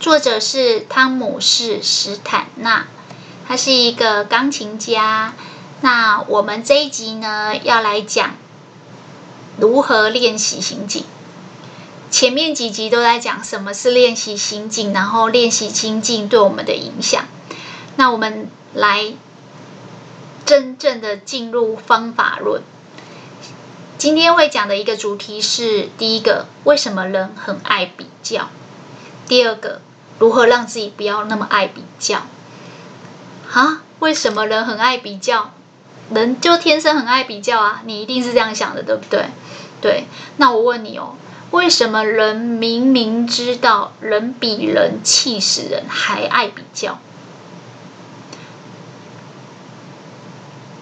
[0.00, 2.86] 作者是汤姆士史坦纳，
[3.46, 5.34] 他是一个钢琴家。
[5.82, 8.34] 那我们这一集呢，要来讲
[9.58, 11.04] 如何练习心境。
[12.10, 17.22] 前面几集都在讲什么是练习心境，然后练习心境对我们的影响。
[17.96, 19.12] 那我们来
[20.46, 22.62] 真正的进入方法论。
[23.98, 28.48] 今天会讲的一个主题是：第一个，为什么人很爱比较？
[29.28, 29.82] 第二个。
[30.20, 32.22] 如何让自己不要那么爱比较？
[33.52, 33.82] 啊？
[34.00, 35.50] 为什么人很爱比较？
[36.10, 37.82] 人就天生很爱比较啊！
[37.84, 39.26] 你一定是这样想的，对不对？
[39.80, 40.04] 对。
[40.36, 41.14] 那我问你哦，
[41.52, 46.98] 为什么人明明知道人比人气死人，还爱比较？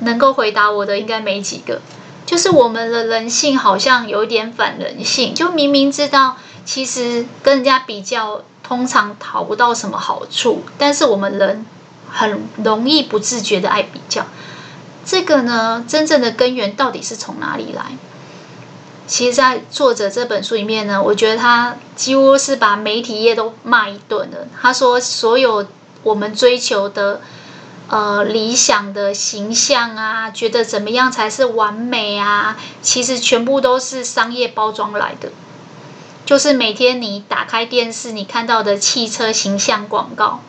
[0.01, 1.81] 能够回答我的应该没几个。
[2.27, 8.43] 就是我们的人性好像有点反人性，就明明知道，其实跟人家比较。
[8.69, 11.65] 通常讨不到什么好处，但是我们人
[12.11, 14.27] 很容易不自觉的爱比较。
[15.07, 17.93] 这个呢，真正的根源到底是从哪里来？
[19.07, 24.47] 其实，在作者这本书里面呢，我觉得他几乎是把媒体业都骂一顿了。
[24.61, 25.67] 他说，所有
[26.03, 27.23] 我们追求的
[27.89, 35.31] 呃理想的形象啊，觉得怎么样才是完美啊，其实全部都是商业包装来的。
[36.29, 40.43] 就是每天你打开电视，你看到的汽车形象广告、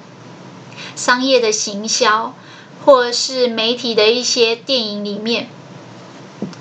[0.93, 2.33] 商业的行销，
[2.83, 5.47] 或者是媒体的一些电影里面，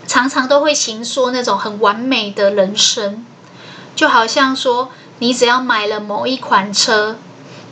[0.07, 3.27] 常常都会行说那种很完美的人生，
[3.97, 7.17] 就好像说，你只要买了某一款车，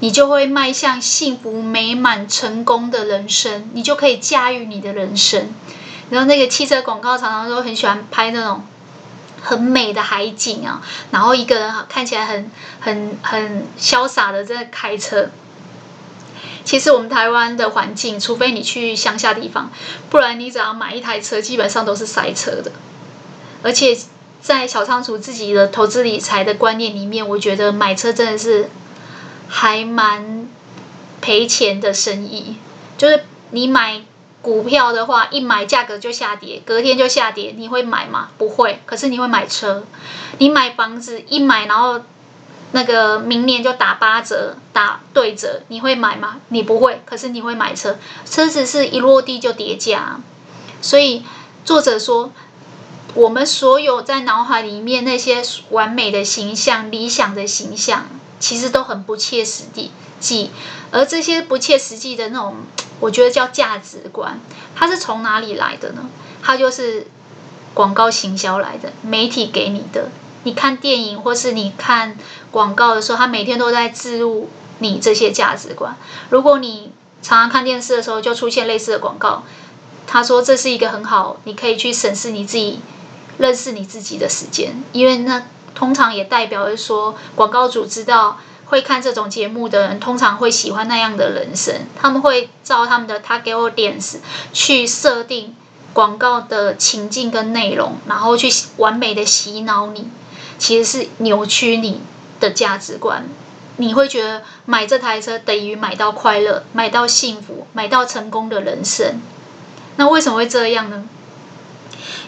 [0.01, 5.55] 你就会迈向幸福美满、成功的人生，你就可以驾驭你的人生。
[6.11, 8.65] 然后那个汽车广告常常都很喜欢拍那种。
[9.43, 15.31] 很美的海景啊，然后一个人看起来很很很潇洒的在开车。
[16.65, 19.71] 其实我们台湾的环境，除非你去乡下地方，
[20.11, 22.73] 不然你只要买一台车，基本上都是塞车的。
[23.63, 23.97] 而且
[24.41, 28.69] 在小仓鼠自己的投资理财的观念里面，我觉得买车真的是
[29.49, 30.49] 还蛮
[31.21, 32.57] 赔钱的生意，
[32.99, 34.03] 就是你买。
[34.47, 38.29] 股票的话，一买价格就下跌，隔天就下跌，你会买吗？
[38.39, 38.81] 不会。
[38.87, 39.83] 可是你会买车，
[40.39, 42.03] 你买房子一买，然后
[42.71, 46.37] 那个明年就打八折、打对折，你会买吗？
[46.51, 47.03] 你不会。
[47.05, 50.21] 可是你会买车，车子是一落地就跌价。
[50.81, 51.25] 所以
[51.65, 52.31] 作者说，
[53.15, 58.07] 我们所有在脑海里面那些完美的形象、理想的形象，
[58.39, 60.53] 其实都很不切实际。
[60.93, 62.59] 而这些不切实际的那种。
[63.01, 64.41] 我觉得叫价值观，
[64.75, 66.09] 它是从哪里来的呢？
[66.43, 67.07] 它就是
[67.75, 70.09] 广告行销来的，媒体给你的。
[70.45, 72.17] 你看电影或是你看
[72.51, 74.49] 广告的时候，它每天都在置入
[74.79, 75.97] 你这些价值观。
[76.31, 79.43] 如果你常常看电视的时候就出现类似的广告，
[80.07, 82.81] 他说这是一个很好，你可以去审视你自己、
[83.39, 85.43] 认识你自己的时间，因为那
[85.75, 88.39] 通常也代表着说广告主知道。
[88.67, 91.87] 会看这种节目的人，通常会喜欢那样的人生。
[92.01, 94.17] 他们会照他们的 target audience
[94.53, 95.55] 去设定
[95.93, 100.09] 广告的情境跟内容，然后去完美的洗脑你，
[100.59, 102.03] 其实是扭曲你
[102.41, 103.27] 的价值观。
[103.79, 109.21] 你会觉得买这台车等于买到快乐、买到幸福、买到成功的人生。
[109.97, 111.09] 那为什么会这样呢？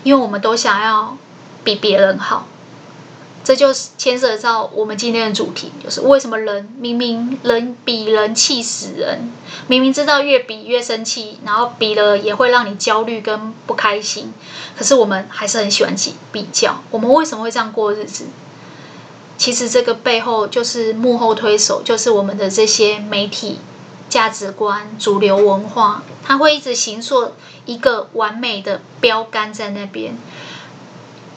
[0.03, 1.17] 因为我们都想要
[1.65, 2.47] 比别人好。
[3.49, 9.33] 这就是牵涉到我们今天的主题，就是为什么人明明人比人气死人，
[9.69, 14.35] 明明知道越比越生气，然后比了也会让你焦虑跟不开心，
[14.77, 16.83] 可是我们还是很喜欢比比较。
[16.91, 18.27] 我们为什么会这样过日子？
[19.39, 23.61] 其实这个背后就是幕后推手，就是我们的这些媒体
[24.11, 27.33] 价值观、主流文化，它会一直形塑
[27.65, 30.19] 一个完美的标杆在那边。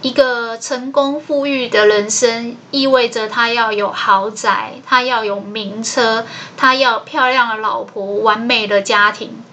[0.02, 6.26] 一个成功富裕的人生，意味着他要有豪宅，他要有名车，
[6.58, 9.44] 他要漂亮的老婆，完美的家庭，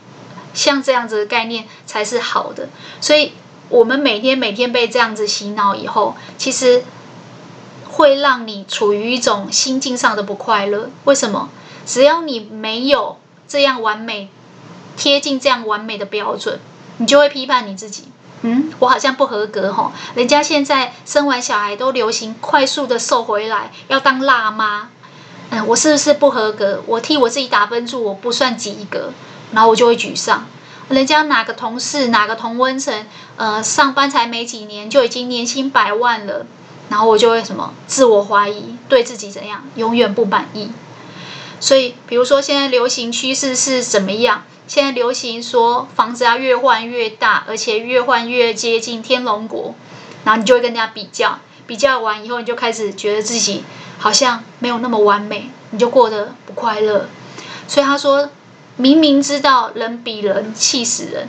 [0.54, 2.70] 像这样子的概念才是好的。
[2.98, 3.32] 所以，
[3.68, 6.82] 我们每天每天被这样子洗脑以后，其实
[7.90, 10.88] 会让你处于一种心境上的不快乐。
[11.04, 11.50] 为什么？
[11.84, 14.30] 只要你没有这样完美，
[14.96, 16.58] 贴近这样完美的标准，
[16.96, 18.04] 你就会批判你自己。
[18.42, 24.90] 嗯，我好像不合格吼，人家现在生完小孩都流行快速的瘦回来，要当辣妈。
[25.50, 26.82] 嗯，我是不是不合格？
[26.86, 29.12] 我替我自己打分数，我不算及格，
[29.52, 30.46] 然后我就会沮丧。
[30.88, 33.06] 人家哪个同事，哪个同温层，
[33.36, 36.46] 呃，上班才没几年就已经年薪百万了，
[36.90, 40.70] 然后我就会什么自我怀疑，对自己怎样，永远不满意。
[41.60, 44.44] 所以，比如说现在流行趋势是怎么样？
[44.68, 49.74] 现在流行说房子要越换越大，而且越换越接近天龙国，
[50.24, 53.64] 然后你就会跟人家比较，比较完以后你就开始觉得自己
[53.98, 57.08] 好像没有那么完美，你就过得不快乐。
[57.66, 58.28] 所以他说，
[58.76, 61.28] 明明知道人比人气死人，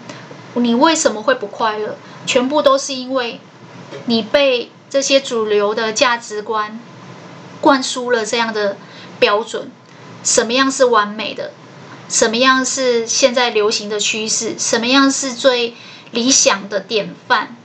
[0.56, 1.96] 你为什么会不快乐？
[2.26, 3.40] 全部都是因为
[4.06, 6.78] 你被这些主流的价值观
[7.62, 8.76] 灌输了这样的
[9.18, 9.72] 标准，
[10.26, 11.54] 什么样是完美的？
[12.10, 14.56] 什么样是现在流行的趋势？
[14.58, 15.76] 什么样是最
[16.12, 17.56] 理想的典范？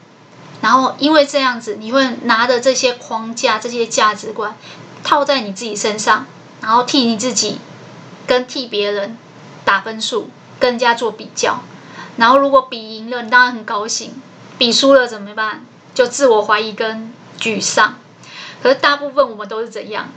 [0.61, 4.56] 然后因为这样子，你会拿着这些框架、这些价值观
[5.02, 6.26] 套在你自己身上，
[6.61, 7.58] 然后替你自己
[8.26, 9.19] 跟替别人
[9.64, 10.31] 打分数，
[10.61, 11.62] 跟人家做比较。
[12.17, 14.11] 然后如果比赢了，你当然很高兴；
[14.56, 15.64] 比输了怎么办？
[15.94, 17.99] 就自我怀疑跟沮丧。
[18.62, 20.08] 可是大部分我们都是怎样？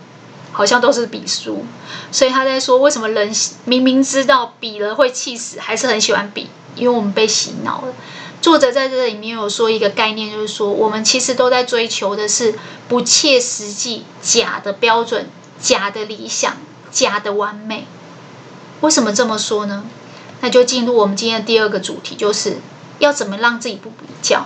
[0.52, 1.66] 好像都是比输，
[2.12, 3.32] 所以他在说，为什么人
[3.66, 6.50] 明明知道比了会气死，还是很喜欢比？
[6.76, 7.94] 因为我们被洗脑了。
[8.42, 12.56] 作者在这里面有说一个概念，就是说我们其实都在追求的是
[12.88, 15.28] 不切实际、假的标准、
[15.60, 16.56] 假的理想、
[16.92, 17.88] 假的完美。
[18.82, 19.86] 为什么这么说呢？
[20.42, 22.58] 那就进入我们今天的第二个主题，就是
[23.00, 24.46] 要怎么让自己不比较。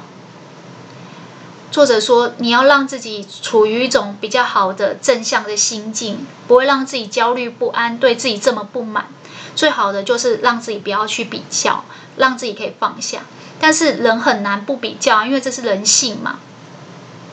[1.71, 9.07] 作者说：“你要让自己处于一种比较好的正向的心境，不会让自己焦虑不安，对自己这么不满。
[9.55, 11.85] 最好的就是让自己不要去比较，
[12.17, 13.21] 让自己可以放下。
[13.61, 16.39] 但是人很难不比较，因为这是人性嘛。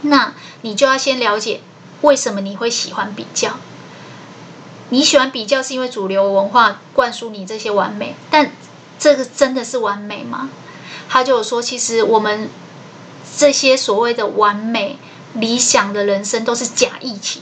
[0.03, 1.61] 那你就要先了解
[2.03, 3.57] 为什么你会喜欢比较。
[4.91, 8.53] 你喜欢比较是因为主流文化灌输你这些完美，但
[9.01, 10.49] 这个真的是完美吗？
[11.09, 12.49] 他就说，其实我们。”
[13.39, 14.99] 这些所谓的完美
[15.35, 17.41] 理想的人生都是假议题，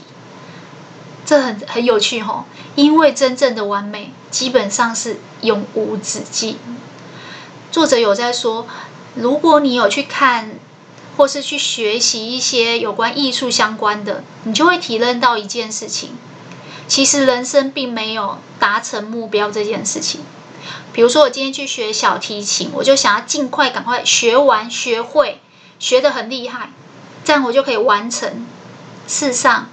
[1.25, 2.45] 这很很有趣吼，
[2.75, 6.59] 因为真正的完美基本上是永无止境。
[7.71, 8.67] 作者有在说，
[9.15, 10.59] 如果你有去看
[11.17, 16.11] 或是去学习一些有关艺术相关的，你就会体认到一件事情，
[16.87, 20.21] 其实人生并没有达成目标这件事情。
[20.93, 25.41] 比如说，我今天去学小提琴，我就想要尽快赶快学完学会。
[25.79, 26.71] 学得很厉害，
[27.23, 28.45] 这样我就可以完成。
[29.07, 29.69] 事实上，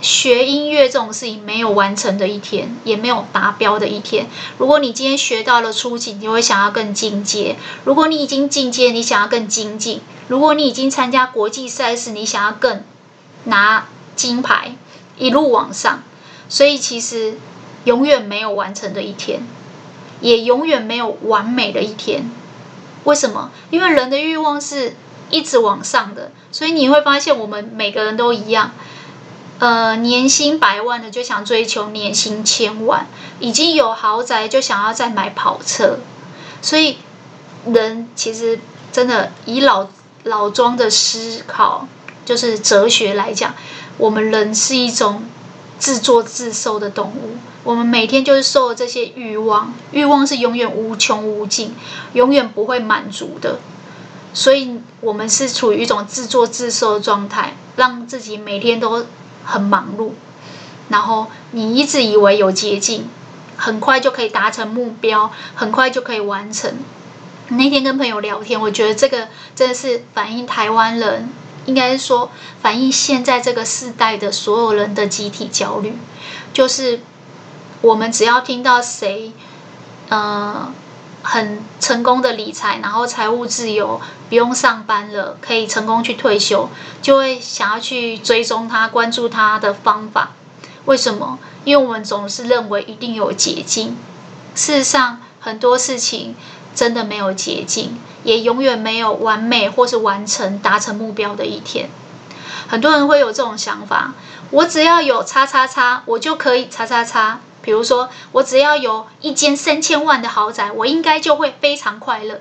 [0.00, 4.28] 学音乐这种事情没有完成的一天，也没有达标的一天。
[4.56, 9.98] 如果你今天学到了初级，你会想要更进阶；如果你已经进阶，你想要更精进；
[10.28, 12.82] 如果你已经参加国际赛事，你想要更
[13.44, 14.74] 拿金牌，
[15.18, 16.02] 一路往上。
[16.48, 17.38] 所以，其实
[17.84, 19.42] 永远没有完成的一天，
[20.20, 22.30] 也永远没有完美的一天。
[23.04, 23.50] 为什么？
[23.70, 24.94] 因为人的欲望是
[25.30, 28.72] 一直往上的，所以你会发现我们每个人都一样。
[29.58, 33.06] 呃，年薪百万的就想追求年薪千万，
[33.40, 35.98] 已经有豪宅就想要再买跑车。
[36.62, 36.96] 所以，
[37.66, 38.58] 人其实
[38.90, 39.88] 真的以老
[40.24, 41.86] 老庄的思考，
[42.24, 43.54] 就是哲学来讲，
[43.98, 45.24] 我们人是一种
[45.78, 47.36] 自作自受的动物。
[47.62, 51.74] 我们每天就是受这些欲望，欲望是永远无穷无尽，
[52.14, 53.60] 永远不会满足的。
[54.32, 59.04] 所以，我们是处于一种自作自受的状态，让自己每天都
[59.44, 60.12] 很忙碌。
[60.88, 63.08] 然后，你一直以为有捷径，
[63.56, 66.72] 很快就可以达成目标，很快就可以完成。
[67.48, 71.28] 那天跟朋友聊天，我觉得这个真的是反映台湾人，
[71.66, 72.30] 应该是说
[72.62, 75.92] 反映现在这个世代的所有人的集体焦虑，
[76.54, 77.00] 就是。
[77.82, 79.32] 我们只要听到谁，
[80.10, 80.70] 呃，
[81.22, 86.68] 很成功的理财，然后财务自由，不用上班了，可以成功去退休，
[87.00, 90.32] 就会想要去追踪他，关注他的方法。
[90.84, 91.38] 为什么？
[91.64, 93.96] 因为我们总是认为一定有捷径。
[94.54, 96.34] 事实上，很多事情
[96.74, 101.88] 真的没有捷径，也永远没有完美或是完成达成目标的一天。
[102.68, 104.12] 很多人会有这种想法：
[104.50, 107.40] 我只要有叉叉叉，我就可以叉叉叉。
[107.62, 112.40] 比如说，我只要有一间三千万的豪宅，我应该就会非常快乐。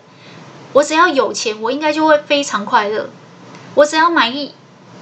[0.74, 3.10] 我只要有钱，我应该就会非常快乐。
[3.76, 4.54] 我只要买一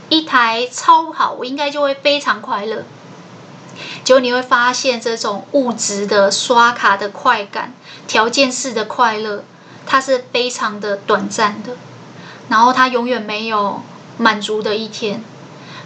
[0.10, 2.84] 一台超好，我应该就会非常快乐。
[4.04, 7.74] 结果你会发现，这种物质的刷卡的快感、
[8.08, 9.44] 条件式的快乐，
[9.86, 11.74] 它是非常的短暂的，
[12.50, 13.82] 然后它永远没有
[14.18, 15.24] 满足的一天。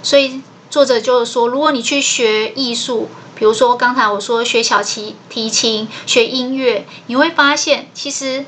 [0.03, 8.45] 所以作者就是说，如果你去学艺术，比如说刚才我说学小提提琴、学音乐，你会发现，其实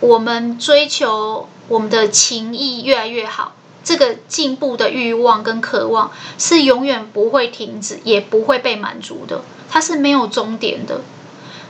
[0.00, 3.52] 我们追求我们的情谊越来越好。
[3.84, 11.02] 这个进步的欲望跟渴望是永远不会停止，也不会被满足的，它是没有终点的。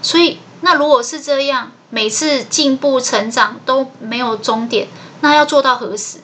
[0.03, 4.87] 所以，那如果是这样，每次进步成长都没有终点，
[5.21, 6.21] 那要做到何时？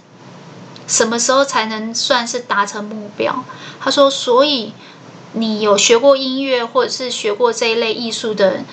[0.86, 3.44] 什么时候才能算是达成目标？
[3.80, 4.72] 他说，所以
[5.32, 8.64] 你有学过音乐或者是学过这一类艺术的人，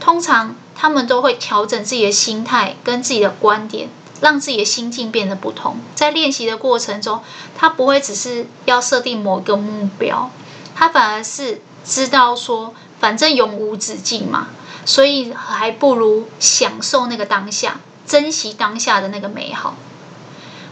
[0.00, 3.88] 通常他们都会调整自己的心态跟自己的观点。
[4.18, 7.20] 让自己的心境变得不同，在练习的过程中，
[7.54, 10.30] 他不会只是要设定某一个目标，
[10.74, 14.48] 他反而是知道说，反正永无止境嘛，
[14.86, 19.76] 所以还不如享受那个当下，珍惜当下的那个美好。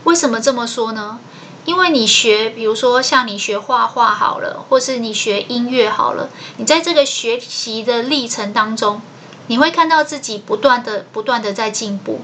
[0.04, 1.18] 为什么这么说呢？
[1.64, 9.00] 因为你学，比如说像你学画画好了，或是你学音乐好了，你在这个学习的历程当中，
[9.46, 12.20] 你会看到自己不断的、不断的在进步。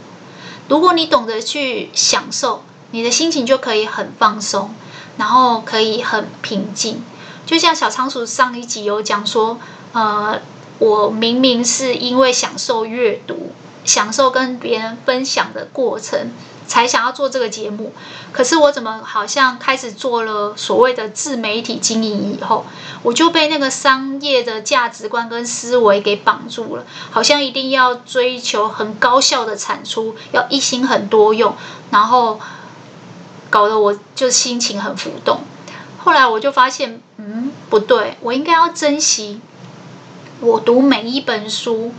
[0.68, 4.74] 如果你懂得去享受，你的心情就可以很放松，
[5.16, 7.02] 然后可以很平静。
[7.46, 9.58] 就像小仓鼠上一集有讲说，
[9.94, 10.38] 呃，
[10.78, 13.52] 我明明是因为享受阅读，
[13.86, 16.30] 享受跟别人分享的过程。
[16.70, 17.92] 才想要做这个节目，
[18.30, 22.64] 可是我怎么好像开始做了所谓的自媒体经营以后，
[23.02, 31.56] 我就被那个商业的价值观跟思维给绑住了，好像一定要追求很高效的产出，要一心很多用，
[31.90, 32.38] 然后
[33.50, 35.40] 搞得我就心情很浮动。
[35.98, 39.40] 后来我就发现，嗯，不对，我应该要珍惜
[40.38, 41.92] 我读每一本书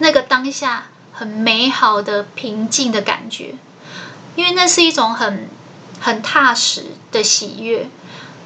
[0.00, 3.54] 那个当下很美好的平静的感觉。
[4.40, 5.50] 因为那是一种很
[6.00, 7.90] 很踏实的喜悦。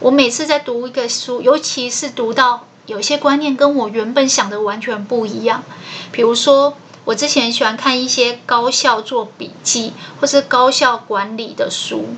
[0.01, 5.63] 我每次在读一个书，尤其是读到有些观念跟我原本想的完全不一样。
[6.11, 12.09] 比如说，我之前喜欢看一些高效做笔记或是高效管理的书，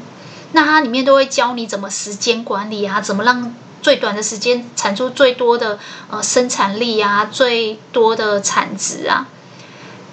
[0.52, 5.78] 那它里面都会教你怎么时间管理啊，怎么让最短的时间产出最多的
[6.10, 9.28] 呃生产力啊，最多的产值啊。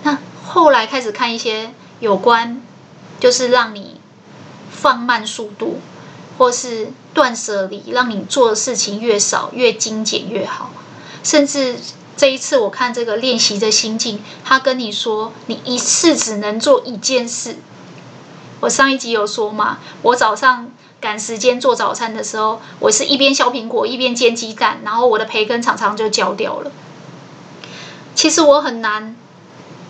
[0.03, 2.61] 那后来开始看一些有关。
[3.23, 4.01] 就是让你
[4.69, 5.79] 放慢速度，
[6.37, 10.71] 或是断舍离，让你做的事情越少越精简越好。
[11.23, 11.77] 甚至
[12.17, 17.59] 这一次我看这个练习的心境，他跟你说，你一次只能做一件事。
[18.59, 26.73] 我上一集有说嘛，我早上赶时间做早餐的时候，我是一边削苹果一边煎鸡蛋，然后我的培根常常就焦掉了。
[28.15, 29.15] 其实我很难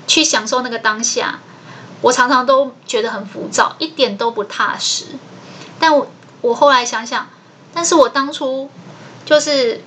[0.06, 1.40] 去享受那个当下。
[2.04, 5.06] 我常常都觉得很浮躁，一点都不踏实。
[5.80, 6.08] 但我
[6.42, 7.28] 我后来想想，
[7.74, 8.70] 但是我当初
[9.26, 9.82] 就是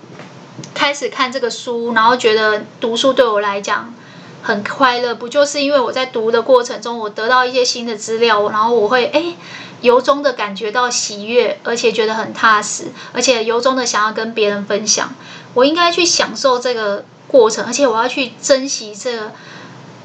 [0.74, 3.94] 开始看这个书，然后觉得读书对我来讲
[4.42, 9.36] 很快乐，不就是因为我在读的过程中，我得到一些新的资料，然后我会诶
[9.82, 15.12] 由衷的感觉到喜悦，而且觉得很踏实，而且由衷的想要跟别人分享。
[15.52, 19.32] 我应该去享受这个过程，而且我要去珍惜这个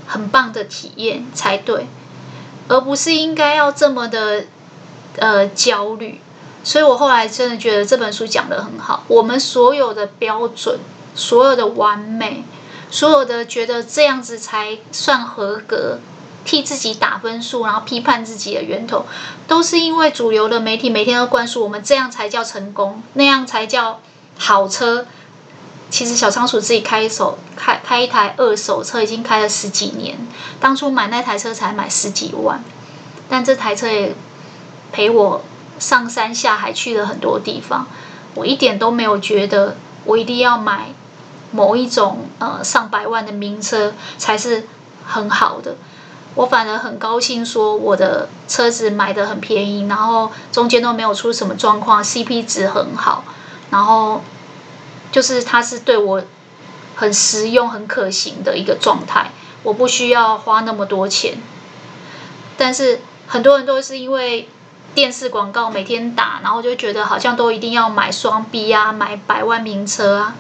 [0.07, 1.87] 很棒的体验才对。
[2.71, 4.45] 而不是应该要这么的
[5.17, 6.21] 呃焦虑，
[6.63, 9.03] 所以我后来真的觉得这本书讲得很好。
[9.09, 10.79] 我们所有的标准，
[11.13, 12.45] 所有的完美，
[12.89, 15.99] 所有的觉得这样子才算合格，
[16.45, 19.05] 替自己打分数，然后批判自己的源头，
[19.49, 23.99] 都是因为主流的媒体每天都灌输我们这样才叫成功，那样才叫
[24.37, 25.05] 好车。
[26.01, 30.17] 其实小仓鼠自己开一手开开一台二手车已经开了十几年，
[30.59, 32.63] 当初买那台车才买十几万，
[33.29, 34.15] 但这台车也
[34.91, 35.43] 陪我
[35.77, 37.85] 上山下海去了很多地方，
[38.33, 40.87] 我一点都没有觉得我一定要买
[41.51, 44.67] 某一种呃上百万的名车才是
[45.05, 45.75] 很好的，
[46.33, 53.23] 我反而很高兴说我的车子买的很便宜，然后中间都没有出什么状况，CP 值很好，
[53.69, 54.23] 然后。
[55.11, 56.23] 就是它是对我
[56.95, 59.31] 很实用、很可行的一个状态，
[59.63, 61.37] 我不需要花那么多钱。
[62.57, 64.47] 但是很多人都是因为
[64.93, 70.35] 电视广告每天打，然后就觉得好像都一定要买双 B 啊，买百万名车啊。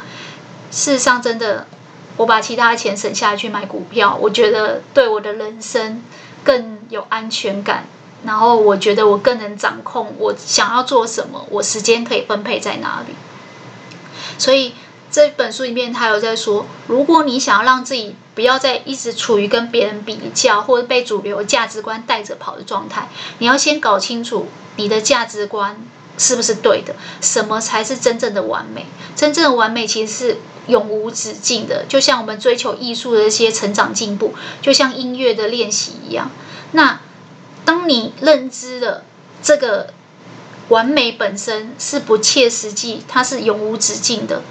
[0.69, 1.67] 事实上，真的，
[2.17, 6.03] 我把其他的钱省下来去买股票，我觉得对我的人生
[6.43, 7.85] 更有安全感。
[8.23, 13.15] 然后我觉得我更能掌控我想要做什么，我时间可以分配在哪里。
[14.41, 14.73] 所以
[15.11, 23.07] 这本书里面他有在说，如果你想要让自己不要再一直处于跟别人比较或者被主流价值观带着跑的状态，
[23.37, 25.77] 你要先搞清楚你的价值观
[26.17, 28.87] 是不是对的，什么才是真正的完美？
[29.15, 36.31] 真正的完美其实是永无止境的，就像我们追求艺术的一些成长进步，就像音乐的练习一样。
[36.71, 36.99] 那
[37.63, 39.03] 当你认知了
[39.43, 39.93] 这个
[40.71, 44.41] 完美本身是不切实际，它是永无止境的，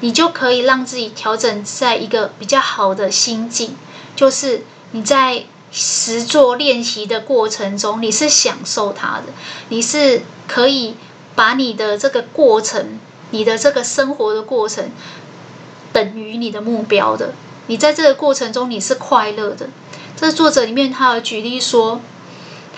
[0.00, 3.76] 你就可以让自己调整在一个比较好的心境，
[4.16, 9.24] 就是你在实作练习的过程中，你是享受它的，
[9.68, 10.94] 你是可以
[11.34, 12.98] 把你的这个过程，
[13.32, 14.90] 你的这个生活的过程
[15.92, 17.34] 等于你的目标的，
[17.66, 19.68] 你在这个过程中你是快乐的。
[20.16, 22.00] 这作者里面他有举例说。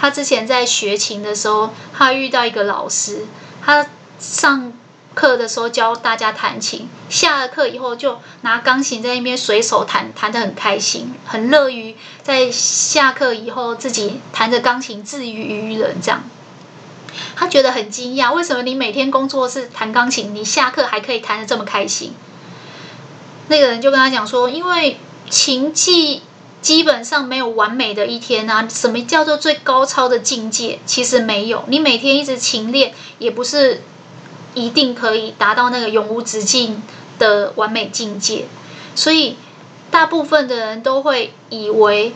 [0.00, 3.26] 他之前在学琴的时候，他遇到一个老师，
[3.60, 3.84] 他
[4.20, 4.72] 上
[5.12, 16.22] 课的时候教大家弹琴，下了课以后就拿钢琴在那边随手弹，弹得很开心，很乐于在下课以后自己弹着钢琴自娱娱人这样。
[17.34, 22.14] 他觉得很惊讶，为什么你每天工作是弹钢琴，你下课还可以弹得这么开心？
[23.48, 26.22] 那个人就跟他讲说，因为琴技。
[26.60, 28.66] 基本上没有完美的一天啊！
[28.68, 30.80] 什么叫做最高超的境界？
[30.84, 31.64] 其实没有。
[31.68, 33.82] 你每天一直勤练，也不是
[34.54, 36.82] 一定可以达到那个永无止境
[37.18, 38.46] 的完美境界。
[38.94, 39.36] 所以，
[39.90, 42.12] 大部分的人都会以为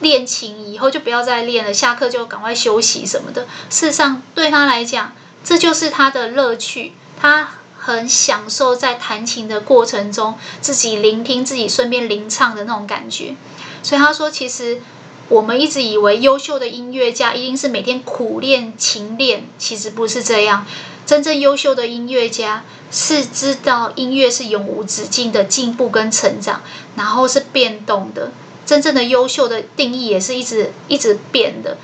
[0.00, 3.46] 练琴以后就不要再练了，下课就赶快休息什么的。
[3.68, 6.92] 事实上，对他来讲，这就是他的乐趣。
[7.20, 13.34] 他很享受在弹琴的过程中，自己聆听自己顺便吟唱的那种感觉。
[13.82, 14.80] 所以他说，其实
[15.28, 20.66] 我们一直以为优秀的音乐家一定是每天苦练勤练，其实不是这样。
[21.06, 26.62] 真正优秀的音乐家是知道音乐是永无止境的进步跟成长，
[26.94, 28.30] 然后是变动的。
[28.64, 31.78] 真正的优秀的定义也是一直一直变的。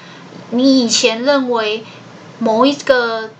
[0.50, 1.84] 你以前认为
[2.38, 3.30] 某一个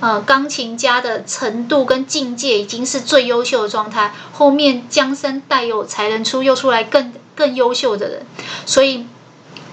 [0.00, 7.12] 呃钢琴家的程度跟境界已经是最优秀的状态，后面江山代有才人出，又出来更。
[7.34, 8.26] 更优秀的人，
[8.66, 9.06] 所以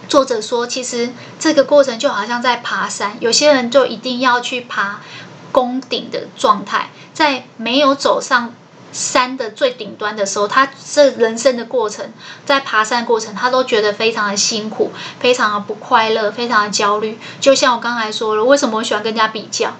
[0.07, 5.01] 作者说，其实这个过程就好像在爬山，有些人就一定要去爬
[5.51, 8.53] 攻顶的状态，在没有走上
[8.91, 12.11] 山的最顶端的时候，他这人生的过程，
[12.45, 17.17] 在爬山过程，他都觉得非常的辛苦，非常的不快乐，非常的焦虑。
[17.39, 19.77] 就像我刚才说了，为什么我喜欢跟人家比较？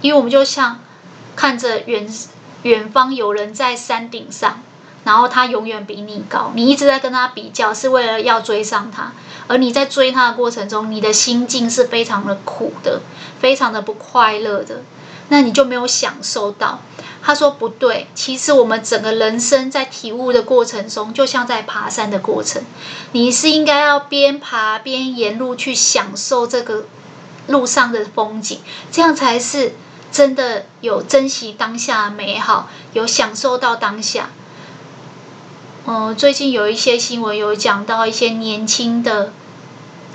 [0.00, 0.80] 因为我们就像
[1.36, 2.08] 看着远
[2.62, 4.62] 远方有人在山顶上。
[5.08, 9.10] 然后他永远比你高，你一直在跟他比较，是为了要追上他。
[9.46, 13.00] 而你在追他的过程中，你的心境是非常的苦的，
[13.40, 14.82] 非常的不快乐的。
[15.30, 16.82] 那你就没有享受到。
[17.22, 22.62] 他说不对，其实我们整个人生在体悟的过程中，就像在爬山的过程。
[23.12, 26.84] 你是应该要边爬边沿路去享受这个
[27.46, 28.60] 路上的风景，
[28.92, 29.74] 这样才是
[30.12, 34.28] 真的有珍惜当下的美好，有享受到当下。
[35.88, 39.32] 呃，最近有一些新闻有讲到一些年轻的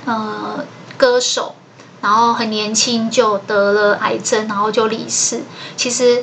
[0.04, 0.64] 呃
[0.96, 1.56] 歌手，
[2.00, 5.42] 然后很年轻就得了癌症，然后就离世。
[5.76, 6.22] 其实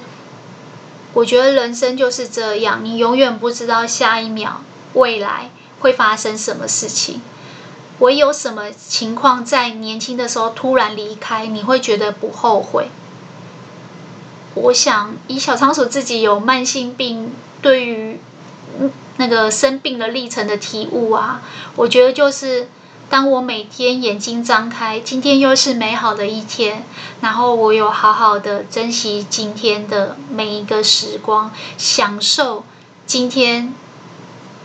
[1.12, 4.62] 我觉得人生就是这样，你永远不知道下一秒
[4.94, 5.50] 未来
[5.82, 7.22] 会发生什么事情。
[8.00, 12.88] 唯有什么情况在年轻的时候突然离开，你会觉得不后悔。
[14.54, 18.18] 我想以小仓鼠自己有慢性病，对于。
[19.22, 21.44] 那个生病的历程的体悟啊，
[21.76, 22.68] 我觉得就是
[23.08, 26.84] 当我每天眼睛张开，今天又是美好的一天，
[27.22, 32.64] 然后我有好好的珍惜今天的每一个时光，享受
[33.06, 33.76] 今天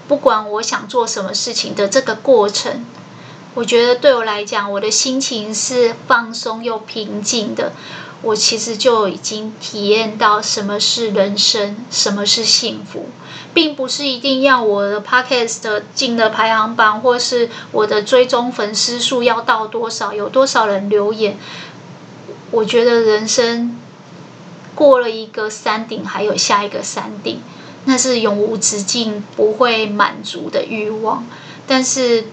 [0.08, 2.86] 不管我想做什么事情的这个过程，
[3.52, 7.72] 我觉得对我来讲，我的心情是放松又平静的。
[8.22, 13.10] 我其实就已经体验到什么是人生，什么是幸福，
[13.52, 21.38] 并不是一定要我的 podcast 进的排行榜，或是我的追踪粉丝数要到多少，有多少人留言。
[22.50, 23.78] 我觉得人生
[24.74, 27.42] 过了一个山顶，还有下一个山顶，
[27.84, 31.26] 那是永无止境、不会满足的欲望。
[31.66, 32.26] 但是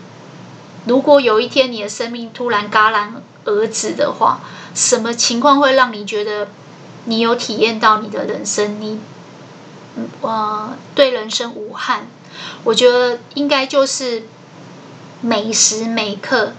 [0.86, 4.39] 如果有一天你的生命突然戛然而止的话，
[4.74, 6.48] 什么情况会让你觉得
[7.06, 8.82] 你有体验到你的人生？
[8.82, 9.00] 你，
[10.22, 12.08] 呃，对人生无憾？
[12.64, 14.24] 我觉得应该就是
[15.22, 16.54] 每时每刻，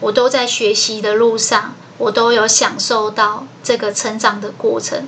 [0.00, 5.06] 我都在学习的路上，我都有享受到这个成长的过程。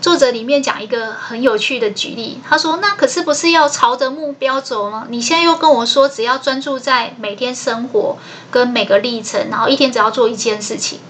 [0.00, 5.06] 作者里面讲一个很有趣的举例，他说：“那可是不是要朝着目标走吗？
[5.08, 8.18] 你现在又跟我说，只要专注在每天生活
[8.50, 11.00] 跟每个历程，然后一天只要做一件事情。”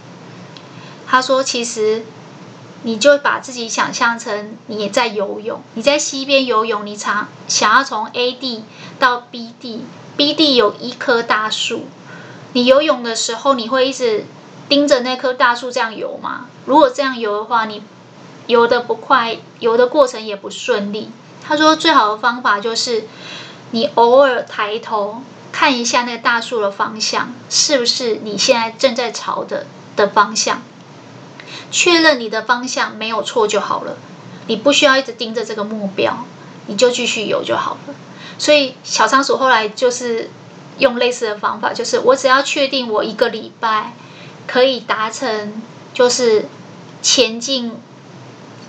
[1.12, 2.07] 他说：“其实
[2.85, 8.64] 你就把自己想象成你也在游泳，你在溪边游泳，你常想要从 A 地
[8.98, 9.85] 到 B 地
[10.16, 11.85] ，B 地有一棵大树，
[12.55, 14.25] 你游泳的时候，你会一直
[14.70, 16.46] 盯着那棵大树这样游吗？
[16.64, 17.83] 如果这样游的话，你。”
[18.48, 21.11] 游的不快，游的过程也不顺利。
[21.46, 23.05] 他说，最好的方法就是
[23.70, 25.22] 你偶尔抬头
[25.53, 30.61] 看一下那个大树的方向，是不是你现在正在朝的的方向？
[31.72, 33.96] 确认你的方向没有错就好了。
[34.46, 36.24] 你不需要一直盯着这个目标，
[36.66, 37.94] 你就继续游就好了。
[38.38, 40.30] 所以小仓鼠后来就是
[40.78, 43.94] 用类似的方法，就是我只要确定我一个礼拜
[44.46, 45.61] 可以达成，
[45.92, 46.46] 就是
[47.02, 47.72] 前进。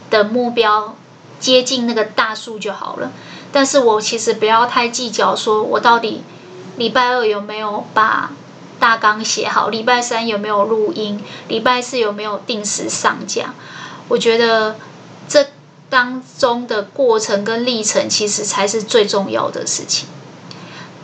[0.09, 0.95] 的目标
[1.39, 3.11] 接近那个大树就好了，
[3.51, 6.21] 但是我其实不要太计较，说我到底
[6.77, 8.31] 礼拜二有没有把
[8.83, 13.53] 大纲写好，礼拜三有没有录音，礼拜四有没有定时上架。
[14.09, 14.75] 我觉得
[15.29, 15.47] 这
[15.89, 20.09] 当中的过程跟历程，其实才是最重要的事情。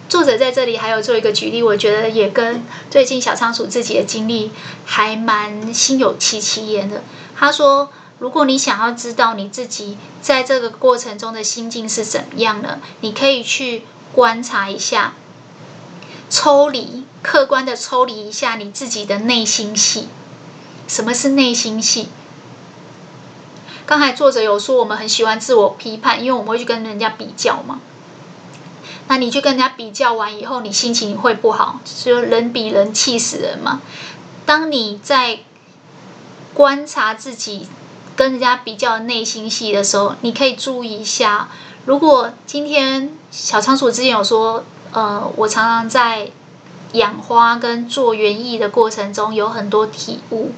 [0.10, 4.52] 作者在这里还有做一个举例，我觉得也跟最近小仓鼠自己的经历
[4.84, 7.02] 还蛮心有戚戚焉的。
[7.34, 7.90] 他说。
[8.20, 15.14] 如果你想要知道你自己在这个过程中的心境是怎么样的，你可以去观察一下，
[16.30, 20.08] 抽离，客观的抽离一下你自己的内心戏。
[20.88, 22.10] 什么是内心戏？
[23.86, 27.80] 刚才作者有说，我们很喜欢自我批判，因为我们会去跟人家比较嘛。
[29.08, 33.82] 那你去跟人家比较完以后，你心情会不好，就人比人气死人嘛。
[34.46, 35.40] 当你在
[36.54, 37.68] 观察自己。
[38.16, 41.48] 跟人家比较内心戏的时候，你可以注意一下。
[41.86, 46.30] 如果今天小仓鼠之前有说，呃，我常常在
[46.94, 50.52] 养花跟做园艺的过程中有很多体悟。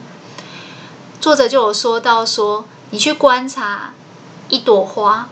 [1.19, 3.93] 作者就有说到说，你去观察
[4.49, 5.29] 一朵花，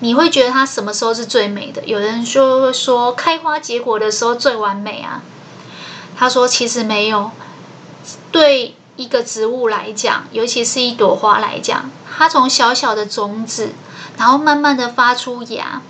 [0.00, 1.84] 你会觉得它什么时候是最美的？
[1.84, 5.22] 有人说说开花结果的时候最完美啊。
[6.16, 7.30] 他说其实没有，
[8.32, 8.74] 对。
[8.96, 13.74] 一个植物来讲，尤其是一朵花来讲，它从小小的种子，
[14.16, 15.82] 然后慢慢的发出芽。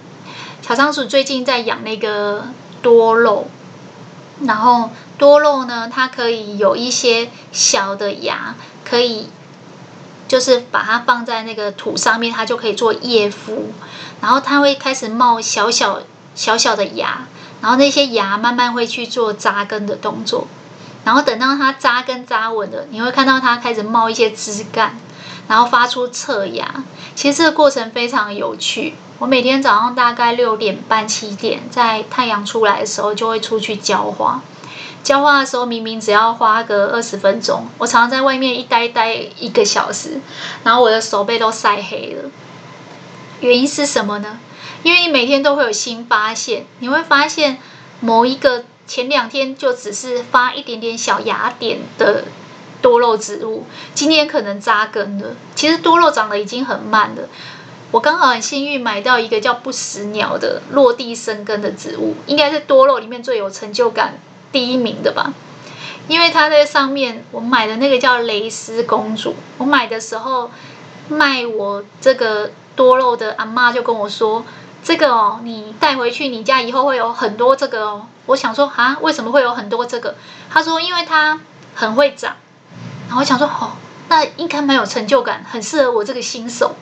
[0.60, 2.46] 小仓鼠最近在养那个
[2.82, 3.46] 多肉，
[4.40, 9.28] 然后多肉呢，它可以有一些小的芽，可以
[10.28, 13.66] 就是把它放在那个土上面，它就可以做叶孵，
[14.20, 16.02] 然后它会开始冒小小
[16.34, 17.26] 小小的芽，
[17.62, 20.46] 然后那些芽慢慢会去做扎根的动作。
[21.04, 24.98] 然后等到它扎根扎稳了，你会看到它开始冒一些枝干，
[25.46, 26.82] 然后发出侧芽。
[27.14, 28.96] 其实这个过程非常有趣。
[29.18, 34.42] 我每天早上大概六点半七点，在太阳出来的时候就会出去浇花。
[35.02, 40.20] 浇花的时候明明只要花个二十分钟，我常常在外面一待待一个小时，
[40.64, 42.30] 然后我的手背都晒黑了。
[43.40, 44.38] 原因是什么呢？
[44.82, 47.58] 因为你每天都会有新发现，你会发现
[48.00, 48.64] 某一个。
[48.88, 52.22] 前两天就只是发一点点小芽点的
[52.80, 55.34] 多肉植物，今天可能扎根了。
[55.56, 57.28] 其实多肉长得已经很慢了。
[57.90, 64.18] 我刚好很幸运买到一个叫不死鸟的落地生根的植物，应该是多肉里面最有成就感
[64.52, 65.32] 第一名的吧。
[66.08, 69.34] 因为它在上面，我买的那个叫蕾丝公主。
[69.58, 70.50] 我买的时候
[71.08, 74.44] 卖我这个多肉的阿嬷就跟我说。
[74.84, 78.06] 这个哦，你带回去你家以后会有很多这个哦。
[78.26, 80.14] 我想说啊，为什么会有很多这个？
[80.48, 81.40] 他说，因为它
[81.74, 82.36] 很会长。
[83.08, 83.72] 然后我想说，哦，
[84.08, 86.76] 那应该蛮有成就感，很适合我这个新手。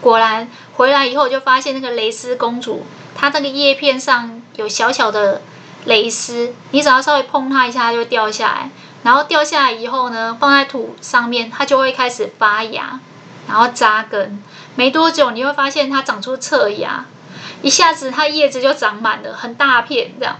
[0.00, 5.42] 果然回来以后就发现那个蕾丝公主，它那个叶片上有小小的
[5.84, 8.70] 蕾丝，你只要稍微碰它一下，它就掉下来。
[9.02, 13.00] 然后掉下来以后呢，放在土上面，它就会开始发芽，
[13.48, 14.42] 然后扎根。
[14.74, 17.06] 没多久你会发现它长出侧芽。
[17.62, 20.36] 一下子，它叶子就长满了，很大片这样。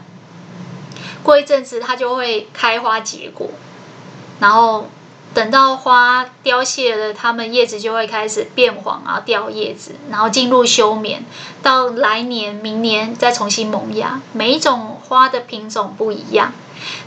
[1.22, 3.50] 过一阵子，它就会开花结果，
[4.40, 4.88] 然后
[5.32, 11.24] 等到花凋谢了，它们叶子就会开始变黄啊，掉叶子，然后进入休眠。
[11.62, 14.20] 到来年、明年再重新萌芽。
[14.32, 16.52] 每一种花的品种不一样，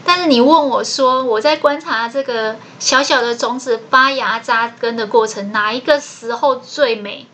[0.06, 7.28] 但是你问我说，我在观察这个小小的种子发芽扎根的过程，哪一个时候最美？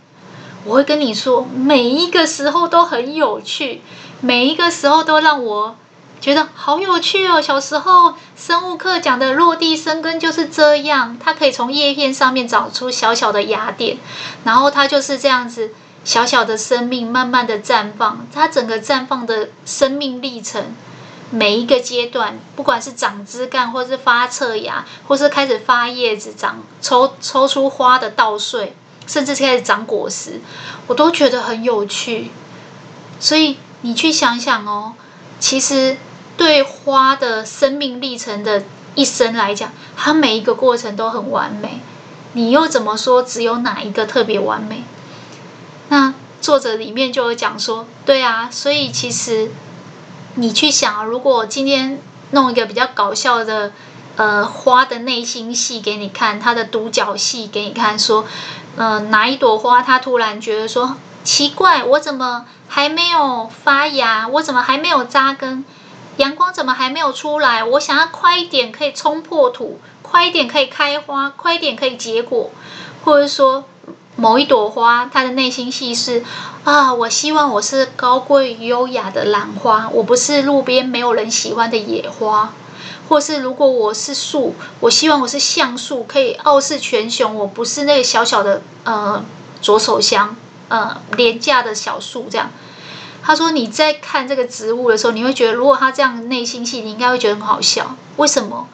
[0.65, 3.81] 我会跟你说，每一个时候都很有趣，
[4.21, 5.75] 每一个时候都让我
[6.21, 7.41] 觉得好有趣哦。
[7.41, 13.97] 小时候生物课讲的落地生根就是这样，它可以从叶片上面长出小小的芽点，
[14.43, 15.71] 然后它就是这样子
[16.03, 20.73] 小小的生命慢慢的绽放，它整个绽放的生命历程。
[21.31, 30.41] 每一个阶段，不管是长枝干，或是发侧芽，或是开始发叶子、长抽抽出花的稻穗，甚至是开始长果实，
[30.87, 32.31] 我都觉得很有趣。
[33.19, 34.93] 所以你去想想哦，
[35.39, 35.97] 其实
[36.39, 38.63] 对花的生命历程的
[38.95, 41.81] 一生来讲，它每一个过程都很完美。
[42.33, 44.83] 你又怎么说只有哪一个特别完美？
[45.89, 49.51] 那作者里面就有讲说，对啊，所以其实。
[50.35, 51.99] 你去想啊，如果今天
[52.31, 53.73] 弄一个比较搞笑的，
[54.15, 58.23] 呃，花的内心戏给你看，它的独角戏给你看，说，
[58.77, 64.27] 呃，哪一朵花它突然觉得说奇怪，我怎么还没有发芽？
[64.29, 65.65] 我怎么还没有扎根？
[66.19, 67.63] 阳光怎么还没有出来？
[67.63, 72.51] 我想要快一点可以冲破土，快一点可以开花，快一点可以结果，
[73.03, 73.65] 或者说。
[74.15, 76.21] 某一朵花，它的内心戏是
[76.65, 82.53] 啊，我希望我是高贵优雅的兰花，我不是路边没有人喜欢的野花。
[83.07, 89.23] 或是如果我是树，我希望我是橡树，可以傲视群雄，我不是那个小小的呃
[89.61, 90.35] 左手香
[90.67, 92.51] 呃廉价的小树这样。
[93.29, 97.95] 他说你在看这个植物的时候，你会觉得如果他这样内心戏，你应该会觉得很好笑。
[98.17, 98.67] 为什么？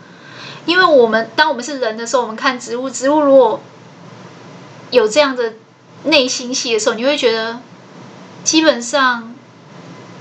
[0.66, 3.60] 因为我们当我们是人的时候，我们看植物，植物如果
[4.92, 5.56] 有这样的
[6.06, 7.60] 内心戏的时候，你会觉得，
[8.46, 9.36] 基本上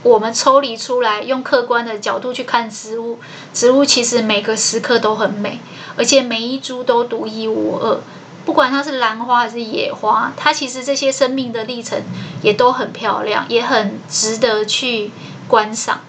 [0.03, 3.21] 我们抽离出来，用客观的角度去看植物，
[3.53, 5.61] 植物其实每个时刻都很美，
[5.97, 8.01] 而且每一株都独一无二。
[8.45, 12.03] 不管它是兰花还是野花，它其实这些生命的历程
[12.43, 15.11] 也都很漂亮，也很值得去
[15.49, 16.01] 观赏。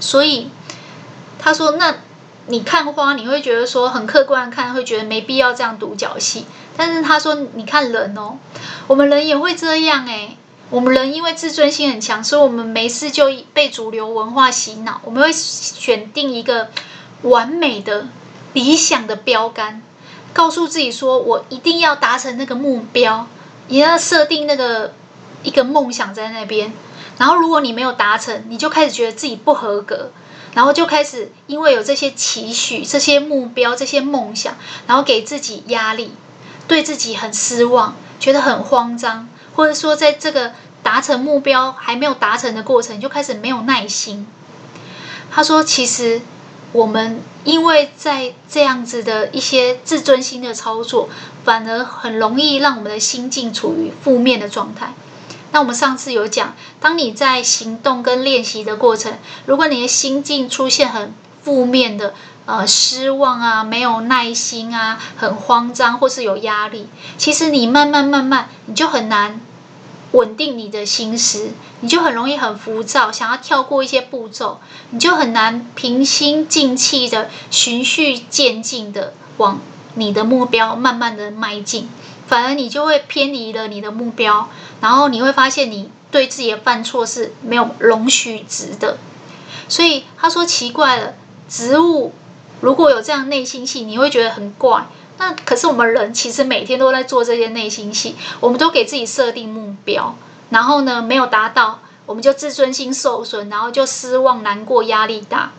[0.00, 0.50] 所以
[1.38, 1.96] 他说：“那
[2.46, 6.46] 你看花，你会觉得说很客观看，会觉得没必要这样独角戏。”
[6.76, 8.38] 但是他说：“你看人哦，
[8.86, 10.36] 我们人也会这样诶。
[10.70, 15.00] 我们人因为自尊心很强，所以我们没事就被主流文化洗脑。
[15.04, 16.68] 我们会选定一个
[17.22, 18.06] 完美的、
[18.52, 19.82] 理想的标杆，
[20.32, 23.26] 告诉自己说我一定要达成那个目标，
[23.68, 24.94] 也要设定那个
[25.42, 26.72] 一个梦想在那边。
[27.18, 30.10] 然后如果你没有达成，你就开始觉得自己不合格，
[30.54, 36.12] 然后就开始因为有这些期许、这些目标、这些梦想，然后给自己压力。”
[36.68, 44.26] 对自己很失望，觉得很慌张，或者说在这个达成目标还没有达成的过程，就开始没有耐心。
[45.30, 46.20] 他说：“其实
[46.72, 51.08] 我们因为在这样子的一些自尊心的操作，
[51.44, 54.92] 反而很容易让我们的心境处于负面的状态。
[55.52, 62.14] 那我们上次有讲，当你在行动跟练习的过程，如果你的心境出现很负面的。”
[62.48, 66.88] 呃，失望啊，没有耐心啊，很慌张，或是有压力。
[67.18, 69.38] 其实你慢慢慢慢，你就很难
[70.12, 74.58] 稳定你的心思，你就很容易很浮躁，想要跳过一些步骤，
[74.90, 79.60] 你就很难平心静气的循序渐进的往
[79.94, 81.88] 你的目标慢慢的迈进，
[82.26, 84.48] 反而你就会偏离了你的目标，
[84.80, 88.98] 然后你会发现你对自己的犯错是没有容许值的。
[89.68, 91.14] 所以他说奇怪了，
[91.48, 92.12] 植物。
[92.60, 94.86] 如果有这样内心戏，你会觉得很怪。
[95.18, 100.16] 那可是我们人其实每天都在做这些内心戏，我们都给自己设定目标，
[100.50, 105.50] 然后呢，没有达到，我们就自尊心受损，然后就失望、难过、压力大。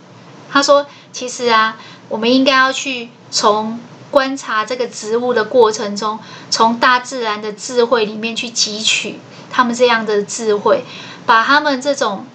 [0.50, 1.76] 他说，其实啊，
[2.08, 3.78] 我们应该要去从
[4.10, 6.18] 观察这个植物的过程中，
[6.50, 9.20] 从大自然的智慧里面去汲取
[9.50, 10.84] 他们这样的智慧，
[11.26, 12.26] 把他们这种。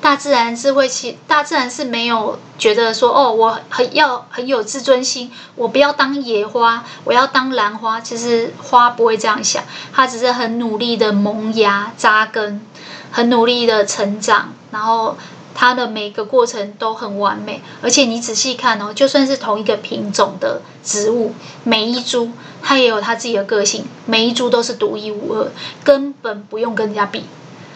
[0.00, 8.00] 大自然是会，其大自然是没有觉得说哦，我很要很有自尊心，我不要当野花，我要当兰花。
[8.00, 12.64] 其实花不会这样想，它只是很努力的萌芽、扎根，
[13.10, 15.18] 很努力的成长，然后
[15.54, 17.60] 它的每个过程都很完美。
[17.82, 22.30] 而且你仔细看哦，就算是同一个品种的植物，每一株
[22.62, 25.50] 它也有它自己的个性，每一株都是独一无二，
[25.82, 27.24] 根本不用跟人家比。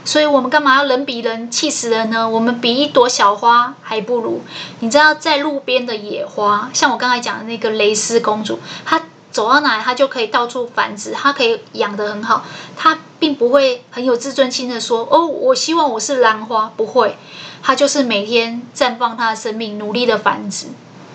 [0.04, 2.28] 所以我们干嘛要人比人气死人呢？
[2.28, 4.40] 我们比一朵小花还不如。
[4.80, 12.44] 你知道，在路边的野花，像我刚才讲的那个蕾丝公主，她走到哪里，她就可以到处繁殖，她可以养得很好。
[12.76, 17.16] 她并不会很有自尊心的说：“哦，我希望我是兰花。”不会，
[17.62, 20.68] 她就是每天绽放她的生命，努力的繁殖，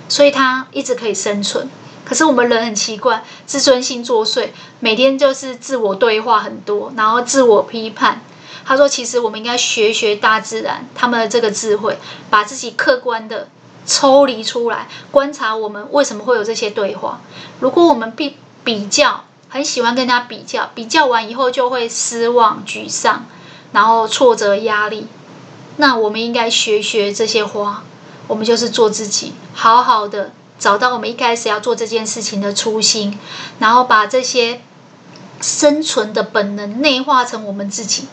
[0.07, 1.69] 所以她一直可以生存。
[2.05, 8.21] 可是我们人很奇怪，自尊心作祟，每天就是自我对话很多，然后自我批判。
[8.65, 11.99] 他说，其实我们应该学学大自然他们的这个智慧，
[12.31, 13.47] 把自己客观的
[13.85, 17.21] 抽离出来，观察我们为什么会有这些对话。
[17.59, 23.25] 如果我们比比较，很喜欢跟人家比较，比较完以后就会失望、沮丧，
[23.71, 25.07] 然后挫折、压力。
[25.77, 27.83] 那我们应该学学这些花，
[28.27, 33.19] 我们就是做自己，好好的找到我们一开始要做这件事情的初心，
[33.59, 34.61] 然后把这些
[35.41, 38.07] 生存的本能内化成我们自己。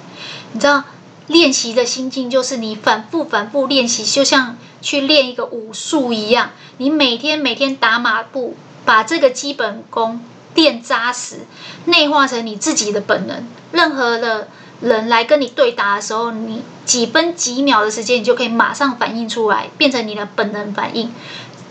[0.53, 0.85] 你知道，
[1.27, 11.47] 练习的心境就是你反复反复练习，就像去练一个武术一样，你每天每天打马步，把这个基本功练扎实，
[11.87, 13.47] 内化成你自己的本能。
[13.73, 14.49] 任何的。
[14.83, 21.15] 人来跟你对答的时候，你几分几秒的时间，你就可以马上反应出来，变成你的本能反应。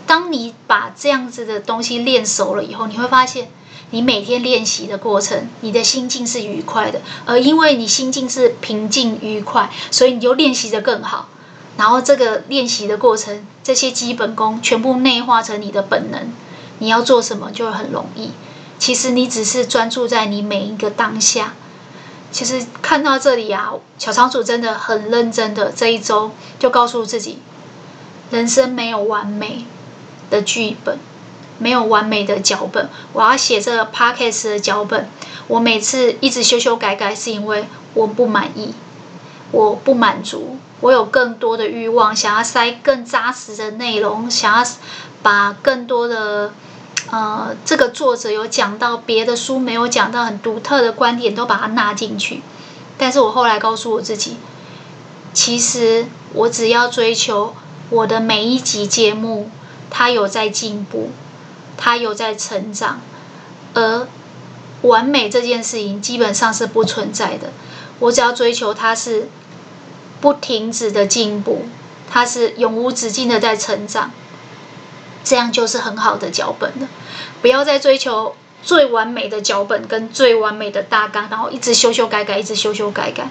[0.06, 3.50] 当你把这样子的东西练熟了以后，你会发现，
[3.92, 7.00] 你每天练习的过程，你的心境是愉快的。
[7.24, 11.28] 而因为你心境是平静愉快，所以你就练习得更好。
[11.76, 16.32] 然后这个练习的过程，这些基本功全部内化成你的本能，
[16.80, 18.32] 你要做什么就很容易。
[18.78, 21.54] 其实你只是专注在你每一个当下。
[22.30, 27.38] 其实看到这里啊，小仓鼠真的很认真的这一周就告诉自己，
[28.30, 29.66] 人生没有完美
[30.30, 30.98] 的剧本，
[31.62, 32.88] 没有完美的脚本。
[33.12, 35.08] 我要写这个 podcast 的脚本，
[35.46, 38.74] 我每次一直修修改改，是因为我不满意，
[39.52, 44.68] 我不满足，我有更多的欲望，想要塞更扎实的内容，想要
[45.22, 46.52] 把更多的。
[47.10, 52.42] 呃，这个作者有讲到别的书没有讲到很独特的观点，都把它纳进去。
[52.96, 54.36] 但是我后来告诉我自己，
[55.34, 57.54] 其实我只要追求
[57.90, 59.50] 我的每一集节目，
[59.90, 61.10] 它有在进步，
[61.84, 63.00] 他有在成长，
[63.74, 64.06] 而
[64.82, 67.50] 完美这件事情基本上是不存在的。
[67.98, 69.28] 我只要追求他是
[70.20, 71.66] 不停止的进步，
[72.08, 74.12] 他是永无止境的在成长。
[75.24, 76.88] 这样就是很好的脚本了，
[77.40, 83.28] 不要再追求最完美的脚本跟最完美的大纲，然后一直修修改改，一直修修改改。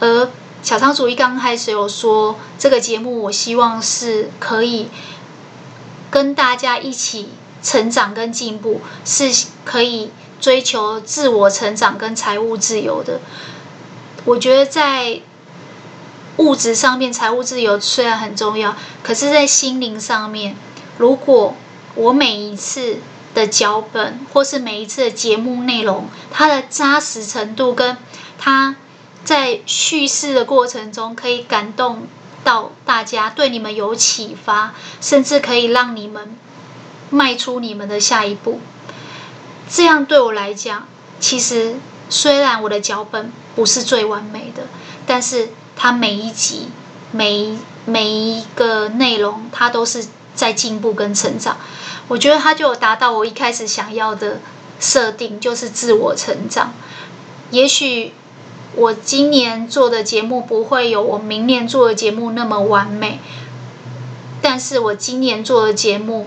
[0.00, 0.30] 而
[0.62, 4.88] 小仓鼠一刚开始有说，这个节目我希望是可以
[6.10, 7.30] 跟大家一起
[7.62, 13.20] 成长跟进步，是可以追求自我成长跟财务自由的。
[14.24, 15.20] 我觉得在
[16.38, 20.56] 物质上面财务自由虽然很重要，可是在心灵上面。
[20.98, 21.54] 如果
[21.94, 22.98] 我每一次
[23.34, 27.96] 的脚本，或是每一次的节目内容，它的扎实程度跟
[28.38, 28.76] 它
[29.24, 32.06] 在叙事的过程中可以感动
[32.44, 36.36] 到大家，对你们有启发，甚至可以让你们
[37.12, 38.58] 迈出你们的下一步，
[39.70, 40.88] 这样对我来讲，
[41.20, 41.76] 其实
[42.10, 44.64] 虽然我的脚本不是最完美的，
[45.06, 46.70] 但是它每一集、
[47.12, 50.06] 每一每一个内容，它都是。
[50.34, 51.58] 在进步跟成长，
[52.08, 54.40] 我觉得它就有达到我一开始想要的
[54.80, 56.72] 设定，就是自我成长。
[57.50, 58.14] 也许
[58.74, 63.20] 我今年做的节目不会有我明年做的节目那么完美，
[64.40, 66.26] 但是我今年做的节目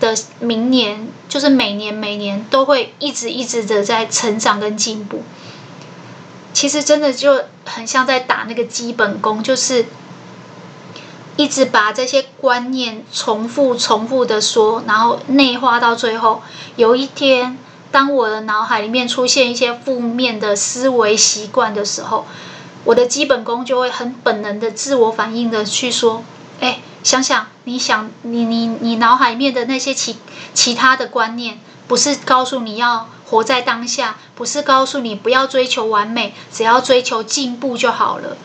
[0.00, 5.22] 的明年，就是每年每年都会一直一直的在成长跟进步。
[6.52, 9.86] 其实真的就很像在打那个基本功，就是。
[11.36, 16.42] 一直把这些观念重复、重复的说，然后内化到最后。
[16.76, 17.56] 有一天，
[17.90, 22.26] 当我的脑海里面出现一些负面的思维习惯的时候，
[22.84, 26.22] 我的基本功就会很本能的自我反应的去说
[26.60, 30.16] ：“哎，想想，你想，你你你脑海里面的那些其
[30.52, 38.36] 其他的观念，不是告诉你要活在当下，不是告诉你不要追求完美，只要追求进步就好了。”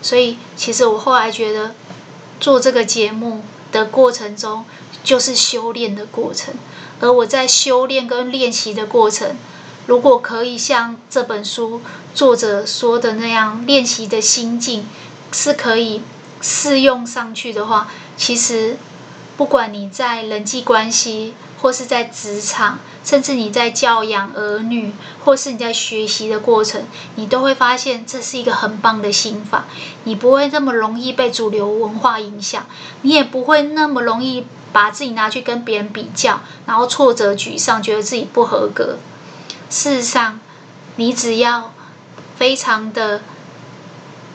[0.00, 1.74] 所以，其实我后来觉得。
[2.40, 4.64] 做这个节目的过程中，
[5.02, 6.54] 就是修炼的过程。
[7.00, 9.36] 而我在修炼跟练习的过程，
[9.86, 11.80] 如果可以像这本书
[12.14, 14.86] 作者说的那样，练习的心境
[15.32, 16.00] 是可以
[16.40, 17.88] 适用上去的话，
[18.18, 18.76] 其实
[19.38, 24.92] 不管你在人际关系，或是在职场，甚至你在教养儿女，
[25.24, 26.82] 或是你在学习的过程，
[27.14, 29.66] 你都会发现这是一个很棒的心法。
[30.04, 32.66] 你不会那么容易被主流文化影响，
[33.02, 38.98] 你也不会那么容易把自己拿去跟别人比较，然后挫折沮丧，觉得自己不合格。
[39.70, 40.40] 事实上，
[40.96, 41.72] 你只要
[42.36, 43.22] 非常的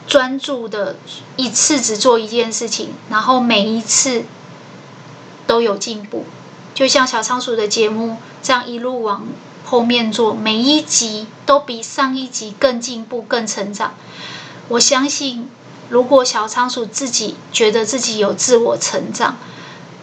[0.08, 0.98] 专注的
[1.36, 4.24] 一次只做一件事情，然后每一次
[5.48, 6.26] 都有进步。
[6.74, 9.26] 就像小仓鼠的节目这样一路往
[9.64, 13.94] 后面做，每一集都比上一集更进步、更成长。
[14.70, 15.50] 我相信，
[15.90, 19.38] 如果小仓鼠自己觉得自己有自我成长，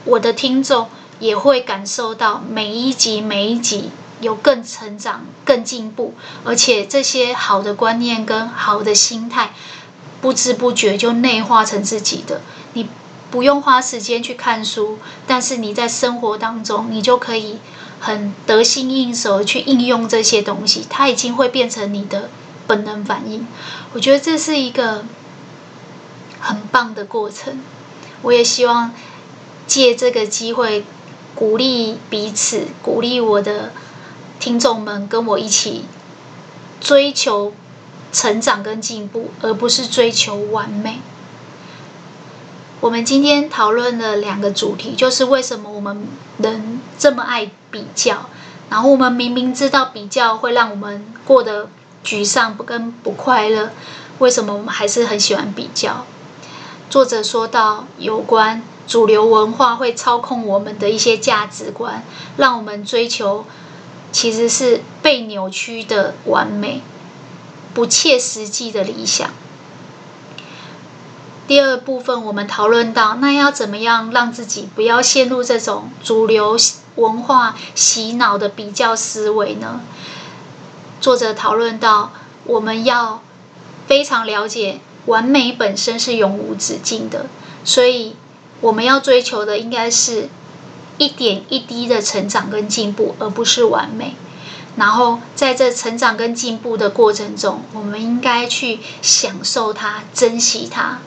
[0.04, 0.88] 我的听众
[1.18, 3.90] 也会感受到每一集、每一集
[4.20, 9.54] 有更成长、更进步，而且这些好的观念跟好的心态，
[10.20, 12.42] 不知不觉就内化成自己的。
[12.74, 12.88] 你
[13.30, 17.58] 不用花时间去看书，但是你在生活当中，你就可以
[18.00, 22.30] 很得心应手去应用这些东西，它已经会变成你的
[22.66, 23.46] 本能反应。
[23.92, 25.04] 我觉得这是一个
[26.40, 27.60] 很棒的过程。
[28.22, 28.92] 我也希望
[29.66, 30.84] 借这个机会
[31.34, 33.72] 鼓励彼此，鼓励我的
[34.38, 35.84] 听众们跟我一起
[36.80, 37.52] 追求
[38.12, 41.00] 成长跟进步，而不是追求完美。
[42.80, 46.08] 我们今天讨论了两个主题，就是为什么我们
[46.38, 48.30] 人这么爱比较，
[48.70, 51.68] 然后我们明明知道比较会让我们过得
[52.02, 53.70] 沮丧不跟不快乐，
[54.18, 56.06] 为什么我们还是很喜欢比较？
[56.88, 62.02] 作者说到有关主流文化会操控我们的一些价值观，
[62.38, 63.44] 让我们追求
[64.10, 66.82] 其实是被扭曲的完美，
[67.74, 69.30] 不切实际的理想。
[71.46, 76.56] 第二部分，我们讨论到，那要怎么样让自己不要陷入这种主流
[76.94, 79.80] 文化洗脑的比较思维呢？
[81.00, 82.12] 作者讨论到，
[82.44, 83.22] 我们要
[83.88, 87.26] 非常了解，完美本身是永无止境的，
[87.64, 88.14] 所以
[88.60, 90.28] 我们要追求的应该是
[90.98, 94.14] 一点一滴的成长跟进步，而不是完美。
[94.80, 101.00] 然后在这成长跟进步的过程中，我们应该去享受它，珍惜它。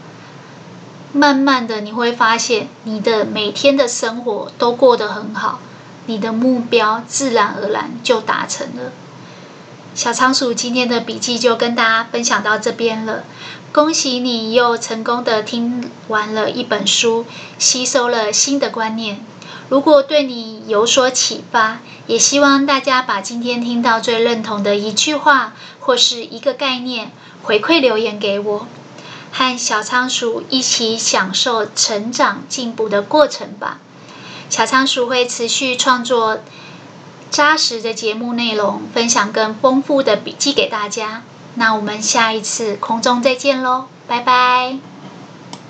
[1.12, 5.60] 慢慢的，你会发现你的每天的生活都过得很好，
[6.06, 8.92] 你的目标自然而然就达成了。
[9.96, 13.24] 小仓鼠今天的笔记就跟大家分享到这边了，
[13.72, 17.26] 恭喜你又成功的听完了一本书，
[17.58, 19.26] 吸收了新的观念。
[19.70, 28.68] 如果对你有所启发，也希望大家把今天听到最认同的一句话或是一个概念回馈留言给我。
[29.32, 33.80] 和小仓鼠一起享受成长进步的过程吧。
[34.50, 36.40] 小仓鼠会持续创作
[37.32, 41.24] 扎实的节目内容，分享更丰富的笔记给大家。
[41.56, 44.93] 那我们下一次空中再见喽，拜拜。